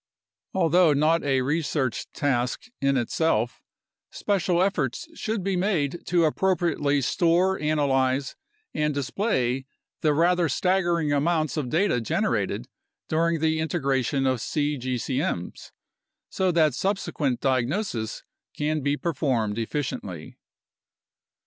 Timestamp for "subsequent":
16.73-17.39